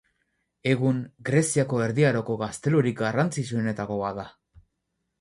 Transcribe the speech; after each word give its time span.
Egun, 0.71 1.01
Greziako 1.27 1.83
Erdi 1.89 2.07
Aroko 2.13 2.39
gaztelurik 2.47 3.01
garrantzitsuenetako 3.05 4.03
bat 4.05 4.23
da. 4.25 4.31